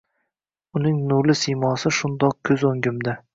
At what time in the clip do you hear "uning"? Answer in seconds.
0.79-0.97